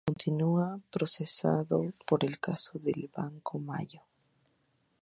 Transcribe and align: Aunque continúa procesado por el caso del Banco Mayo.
Aunque 0.03 0.07
continúa 0.13 0.67
procesado 0.95 1.77
por 2.07 2.25
el 2.27 2.39
caso 2.39 2.79
del 2.79 3.11
Banco 3.15 3.59
Mayo. 3.59 4.01